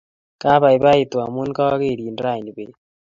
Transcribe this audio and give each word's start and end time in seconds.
Kapaipaitu 0.41 1.15
amun 1.25 1.49
kakerin 1.57 2.17
raini 2.23 2.51
peet 2.55 2.73